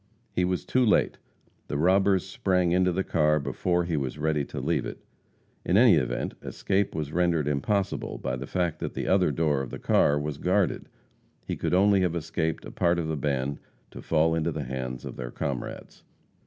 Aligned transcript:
He 0.33 0.43
was 0.45 0.65
too 0.65 0.83
late. 0.83 1.19
The 1.67 1.77
robbers 1.77 2.25
sprang 2.25 2.71
into 2.71 2.91
the 2.91 3.03
car 3.03 3.39
before 3.39 3.83
he 3.83 3.95
was 3.95 4.17
ready 4.17 4.43
to 4.45 4.59
leave 4.59 4.83
it. 4.83 4.97
In 5.63 5.77
any 5.77 5.93
event, 5.93 6.33
escape 6.41 6.95
was 6.95 7.11
rendered 7.13 7.47
impossible 7.47 8.17
by 8.17 8.35
the 8.35 8.47
fact 8.47 8.79
that 8.79 8.95
the 8.95 9.05
other 9.07 9.29
door 9.31 9.61
of 9.61 9.69
the 9.69 9.77
car 9.77 10.17
was 10.19 10.39
guarded. 10.39 10.89
He 11.45 11.55
could 11.55 11.75
only 11.75 12.01
have 12.01 12.15
escaped 12.15 12.65
a 12.65 12.71
part 12.71 12.97
of 12.97 13.09
the 13.09 13.15
band 13.15 13.59
to 13.91 14.01
fall 14.01 14.33
into 14.33 14.51
the 14.51 14.63
hands 14.63 15.05
of 15.05 15.17
their 15.17 15.29
comrades. 15.29 16.01